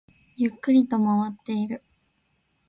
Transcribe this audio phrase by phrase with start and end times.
[0.35, 1.83] ゆっくりと回っている